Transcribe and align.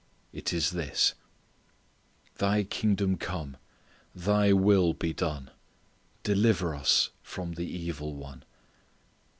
It 0.33 0.51
is 0.51 0.71
this: 0.71 1.13
Thy 2.39 2.63
kingdom 2.63 3.17
come: 3.17 3.55
Thy 4.15 4.51
will 4.51 4.93
be 4.95 5.13
done: 5.13 5.51
deliver 6.23 6.73
us 6.73 7.11
from 7.21 7.51
the 7.53 7.69
evil 7.71 8.15
one. 8.15 8.43